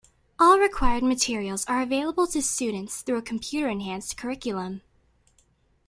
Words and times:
All 0.39 0.57
required 0.57 1.03
materials 1.03 1.63
are 1.65 1.79
available 1.79 2.25
to 2.25 2.41
students 2.41 3.03
through 3.03 3.17
a 3.19 3.21
computer-enhanced 3.21 4.17
curriculum. 4.17 4.81